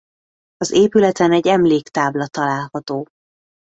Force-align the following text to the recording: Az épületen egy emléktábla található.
Az 0.57 0.71
épületen 0.71 1.31
egy 1.31 1.47
emléktábla 1.47 2.27
található. 2.27 3.07